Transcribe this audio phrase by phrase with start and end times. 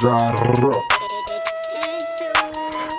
[0.00, 0.97] Зарок.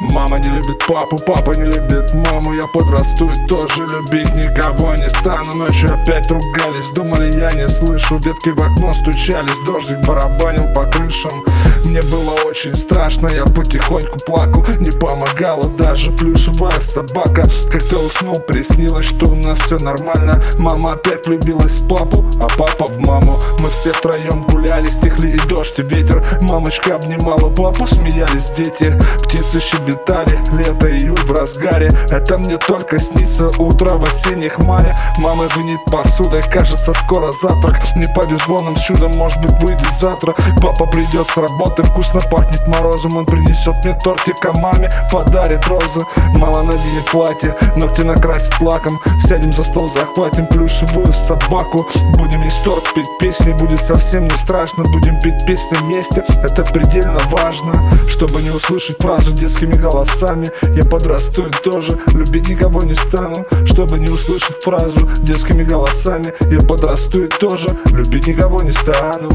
[0.01, 2.54] Мама не любит папу, папа не любит маму.
[2.54, 5.54] Я подрасту и тоже любить никого не стану.
[5.55, 8.17] Ночью опять ругались, думали я не слышу.
[8.17, 11.43] Ветки в окно стучались, дождик барабанил по крышам.
[11.84, 14.66] Мне было очень страшно, я потихоньку плакал.
[14.80, 17.43] Не помогала даже плюшевая собака.
[17.70, 20.41] Как-то уснул, приснилось, что у нас все нормально.
[20.58, 23.38] Мама опять влюбилась в папу, а папа в маму.
[23.59, 26.23] Мы все втроем гуляли, стихли и дождь, и ветер.
[26.41, 28.97] Мамочка обнимала папу, смеялись дети.
[29.23, 31.89] Птицы щебетали детали Лето, июль в разгаре.
[32.09, 37.75] Это мне только снится утро в осенних мая Мама звенит посудой, кажется скоро завтрак.
[37.95, 40.33] Не повезло нам с чудом, может быть выйдет завтра.
[40.61, 43.17] Папа придет с работы, вкусно пахнет морозом.
[43.17, 45.99] Он принесет мне тортик, а маме подарит розы.
[46.38, 48.99] Мама наденет платье, ногти накрасит лаком.
[49.27, 51.88] Сядем за стол, захватим плюшевую собаку.
[52.17, 54.83] Будем есть торт, петь песни, будет совсем не страшно.
[54.83, 57.73] Будем петь песни вместе, это предельно важно.
[58.08, 60.49] Чтобы не услышать фразу детскими голосами.
[60.75, 66.33] Я подрасту и тоже любить никого не стану Чтобы не услышать фразу детскими голосами.
[66.52, 69.30] Я подрасту и тоже любить никого не стану.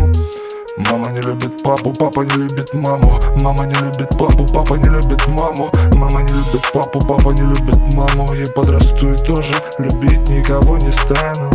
[0.77, 3.21] Мама не любит папу, папа не любит маму.
[3.41, 5.71] Мама не любит папу, папа не любит маму.
[5.95, 8.35] Мама не любит папу, папа не любит маму.
[8.35, 11.51] Я подрасту и тоже любить никого не стану.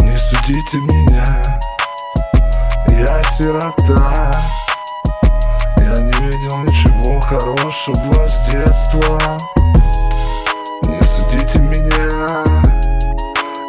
[0.00, 1.60] Не судите меня.
[2.88, 4.32] Я сирота
[7.32, 9.38] хорошего с детства.
[10.82, 12.44] Не судите меня,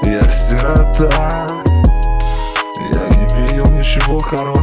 [0.04, 1.48] я сирота
[2.94, 4.63] Я не видел ничего хорошего.